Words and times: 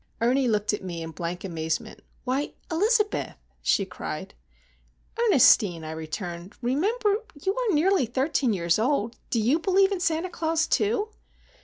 Ernie 0.19 0.47
looked 0.47 0.73
at 0.73 0.83
me 0.83 1.03
in 1.03 1.11
blank 1.11 1.43
amazement. 1.43 2.01
"Why, 2.23 2.53
Elizabeth!" 2.71 3.35
she 3.61 3.85
cried. 3.85 4.33
"Ernestine," 5.19 5.83
I 5.83 5.91
returned, 5.91 6.53
"remember,—you 6.59 7.53
are 7.55 7.75
nearly 7.75 8.07
thirteen 8.07 8.51
years 8.51 8.79
old! 8.79 9.15
Do 9.29 9.39
you 9.39 9.59
believe 9.59 9.91
in 9.91 9.99
Santa 9.99 10.31
Claus, 10.31 10.65
too?" 10.65 11.09